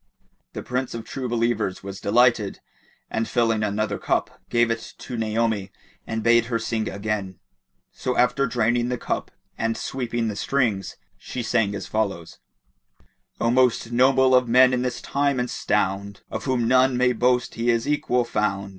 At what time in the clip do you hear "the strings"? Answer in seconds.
10.27-10.97